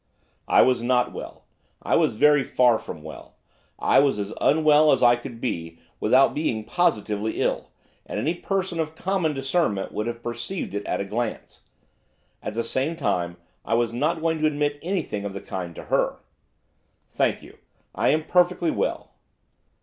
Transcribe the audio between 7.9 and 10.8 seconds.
and any person of common discernment would have perceived